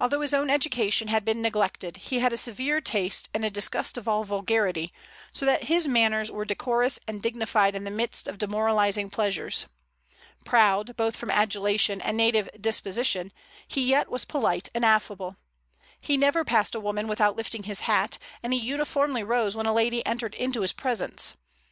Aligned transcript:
Although 0.00 0.22
his 0.22 0.34
own 0.34 0.50
education 0.50 1.06
had 1.06 1.24
been 1.24 1.40
neglected, 1.40 1.98
he 1.98 2.18
had 2.18 2.32
a 2.32 2.36
severe 2.36 2.80
taste 2.80 3.28
and 3.32 3.44
a 3.44 3.48
disgust 3.48 3.96
of 3.96 4.08
all 4.08 4.24
vulgarity, 4.24 4.92
so 5.30 5.46
that 5.46 5.68
his 5.70 5.86
manners 5.86 6.32
were 6.32 6.44
decorous 6.44 6.98
and 7.06 7.22
dignified 7.22 7.76
in 7.76 7.84
the 7.84 7.92
midst 7.92 8.26
of 8.26 8.38
demoralizing 8.38 9.08
pleasures. 9.08 9.66
Proud, 10.44 10.96
both 10.96 11.14
from 11.16 11.30
adulation 11.30 12.00
and 12.00 12.16
native 12.16 12.48
disposition, 12.60 13.32
he 13.68 13.86
yet 13.88 14.08
was 14.10 14.24
polite 14.24 14.68
and 14.74 14.84
affable. 14.84 15.36
He 16.00 16.16
never 16.16 16.42
passed 16.44 16.74
a 16.74 16.80
woman 16.80 17.06
without 17.06 17.36
lifting 17.36 17.62
his 17.62 17.82
hat, 17.82 18.18
and 18.42 18.52
he 18.52 18.58
uniformly 18.58 19.22
rose 19.22 19.54
when 19.56 19.66
a 19.66 19.72
lady 19.72 20.04
entered 20.04 20.34
into 20.34 20.62
his 20.62 20.72
presence. 20.72 21.34